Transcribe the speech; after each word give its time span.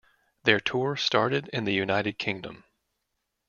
Their 0.45 0.59
tour 0.59 0.95
started 0.97 1.47
in 1.49 1.65
the 1.65 1.73
United 1.73 2.17
Kingdom. 2.17 2.63